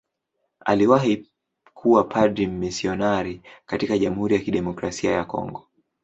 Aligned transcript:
Aliwahi 0.65 1.27
kuwa 1.73 2.03
padri 2.03 2.47
mmisionari 2.47 3.41
katika 3.65 3.97
Jamhuri 3.97 4.35
ya 4.35 4.41
Kidemokrasia 4.41 5.11
ya 5.11 5.25
Kongo. 5.25 5.67